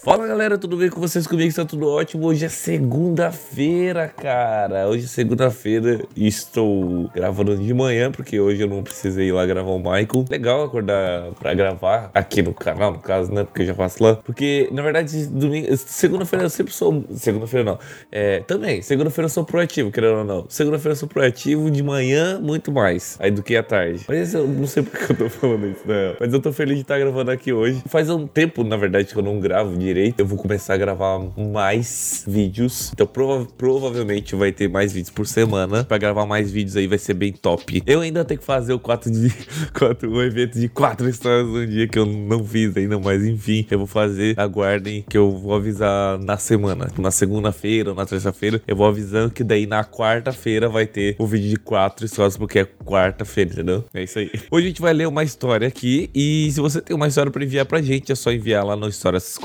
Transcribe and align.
Fala 0.00 0.28
galera, 0.28 0.56
tudo 0.56 0.76
bem 0.76 0.88
com 0.88 1.00
vocês? 1.00 1.26
Comigo 1.26 1.48
está 1.48 1.64
tudo 1.64 1.88
ótimo. 1.88 2.24
Hoje 2.24 2.44
é 2.44 2.48
segunda-feira, 2.48 4.06
cara. 4.06 4.86
Hoje 4.86 5.06
é 5.06 5.08
segunda-feira 5.08 6.04
e 6.14 6.28
estou 6.28 7.10
gravando 7.12 7.56
de 7.56 7.74
manhã 7.74 8.12
porque 8.12 8.38
hoje 8.38 8.62
eu 8.62 8.68
não 8.68 8.80
precisei 8.84 9.26
ir 9.26 9.32
lá 9.32 9.44
gravar 9.44 9.72
o 9.72 9.78
Michael. 9.78 10.24
Legal 10.30 10.62
acordar 10.62 11.32
pra 11.40 11.52
gravar 11.52 12.12
aqui 12.14 12.42
no 12.42 12.54
canal, 12.54 12.92
no 12.92 13.00
caso, 13.00 13.34
né? 13.34 13.42
Porque 13.42 13.62
eu 13.62 13.66
já 13.66 13.74
faço 13.74 14.00
lá. 14.00 14.14
Porque 14.14 14.68
na 14.70 14.82
verdade, 14.82 15.26
domingo, 15.26 15.76
segunda-feira 15.76 16.44
eu 16.44 16.50
sempre 16.50 16.72
sou. 16.72 17.04
Segunda-feira 17.10 17.64
não. 17.64 17.78
É, 18.12 18.38
também, 18.46 18.80
segunda-feira 18.82 19.26
eu 19.26 19.30
sou 19.30 19.44
proativo, 19.44 19.90
querendo 19.90 20.18
ou 20.18 20.24
não. 20.24 20.46
Segunda-feira 20.48 20.92
eu 20.92 20.96
sou 20.96 21.08
proativo 21.08 21.72
de 21.72 21.82
manhã, 21.82 22.38
muito 22.38 22.70
mais 22.70 23.16
aí 23.18 23.32
do 23.32 23.42
que 23.42 23.56
à 23.56 23.64
tarde. 23.64 24.04
Mas 24.06 24.32
eu 24.32 24.46
não 24.46 24.68
sei 24.68 24.84
porque 24.84 25.12
eu 25.12 25.16
tô 25.16 25.28
falando 25.28 25.66
isso, 25.66 25.82
né? 25.84 26.14
Mas 26.20 26.32
eu 26.32 26.40
tô 26.40 26.52
feliz 26.52 26.76
de 26.76 26.82
estar 26.82 27.00
gravando 27.00 27.32
aqui 27.32 27.52
hoje. 27.52 27.82
Faz 27.88 28.08
um 28.08 28.28
tempo, 28.28 28.62
na 28.62 28.76
verdade, 28.76 29.12
que 29.12 29.18
eu 29.18 29.24
não 29.24 29.40
gravo 29.40 29.76
de 29.76 29.87
direito, 29.88 30.20
eu 30.20 30.26
vou 30.26 30.38
começar 30.38 30.74
a 30.74 30.76
gravar 30.76 31.18
mais 31.36 32.24
vídeos. 32.26 32.90
Então 32.92 33.06
prova 33.06 33.46
provavelmente 33.56 34.34
vai 34.34 34.52
ter 34.52 34.68
mais 34.68 34.92
vídeos 34.92 35.10
por 35.10 35.26
semana. 35.26 35.84
Pra 35.84 35.98
gravar 35.98 36.26
mais 36.26 36.50
vídeos 36.50 36.76
aí 36.76 36.86
vai 36.86 36.98
ser 36.98 37.14
bem 37.14 37.32
top. 37.32 37.82
Eu 37.86 38.00
ainda 38.00 38.24
tenho 38.24 38.38
que 38.38 38.46
fazer 38.46 38.72
o 38.72 38.78
4 38.78 39.10
de 39.10 39.32
4, 39.72 40.10
um 40.10 40.22
evento 40.22 40.58
de 40.58 40.68
4 40.68 41.08
histórias 41.08 41.46
no 41.46 41.66
dia 41.66 41.88
que 41.88 41.98
eu 41.98 42.06
não 42.06 42.44
fiz 42.44 42.76
ainda, 42.76 42.98
mas 42.98 43.24
enfim, 43.24 43.66
eu 43.70 43.78
vou 43.78 43.86
fazer. 43.86 44.38
Aguardem 44.38 45.04
que 45.08 45.16
eu 45.16 45.30
vou 45.30 45.54
avisar 45.54 46.18
na 46.18 46.36
semana. 46.36 46.90
Na 46.98 47.10
segunda-feira 47.10 47.90
ou 47.90 47.96
na 47.96 48.04
terça-feira, 48.04 48.60
eu 48.66 48.76
vou 48.76 48.86
avisando 48.86 49.32
que 49.32 49.42
daí 49.42 49.66
na 49.66 49.84
quarta-feira 49.84 50.68
vai 50.68 50.86
ter 50.86 51.16
o 51.18 51.26
vídeo 51.26 51.48
de 51.48 51.56
4 51.56 52.04
histórias, 52.04 52.36
porque 52.36 52.60
é 52.60 52.64
quarta-feira, 52.64 53.52
entendeu? 53.52 53.84
É 53.94 54.02
isso 54.02 54.18
aí. 54.18 54.30
Hoje 54.50 54.66
a 54.66 54.68
gente 54.68 54.82
vai 54.82 54.92
ler 54.92 55.06
uma 55.08 55.22
história 55.22 55.66
aqui. 55.66 56.10
E 56.14 56.50
se 56.52 56.60
você 56.60 56.80
tem 56.80 56.94
uma 56.94 57.08
história 57.08 57.30
pra 57.30 57.42
enviar 57.42 57.66
pra 57.66 57.80
gente, 57.80 58.12
é 58.12 58.14
só 58.14 58.30
enviar 58.30 58.64
lá 58.64 58.76
no 58.76 58.88
Histórias 58.88 59.38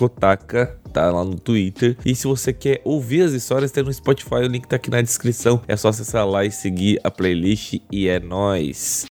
Tá 0.91 1.11
lá 1.11 1.23
no 1.23 1.39
Twitter. 1.39 1.97
E 2.05 2.15
se 2.15 2.27
você 2.27 2.53
quer 2.53 2.81
ouvir 2.83 3.21
as 3.21 3.31
histórias, 3.31 3.71
tem 3.71 3.83
no 3.83 3.91
Spotify, 3.91 4.35
o 4.35 4.47
link 4.47 4.67
tá 4.67 4.75
aqui 4.75 4.91
na 4.91 5.01
descrição. 5.01 5.61
É 5.67 5.75
só 5.75 5.89
acessar 5.89 6.27
lá 6.27 6.45
e 6.45 6.51
seguir 6.51 6.99
a 7.03 7.09
playlist 7.09 7.79
e 7.91 8.07
é 8.07 8.19
nóis. 8.19 9.05